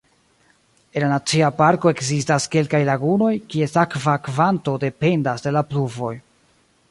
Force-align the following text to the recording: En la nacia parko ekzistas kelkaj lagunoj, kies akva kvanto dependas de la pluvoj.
En 0.99 1.03
la 1.05 1.09
nacia 1.11 1.49
parko 1.59 1.91
ekzistas 1.95 2.47
kelkaj 2.55 2.81
lagunoj, 2.89 3.35
kies 3.55 3.77
akva 3.83 4.17
kvanto 4.29 4.75
dependas 4.85 5.45
de 5.49 5.53
la 5.59 5.67
pluvoj. 5.75 6.15